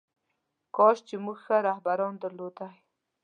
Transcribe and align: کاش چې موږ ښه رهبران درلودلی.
کاش 0.75 0.97
چې 1.07 1.15
موږ 1.23 1.37
ښه 1.45 1.57
رهبران 1.67 2.13
درلودلی. 2.21 2.79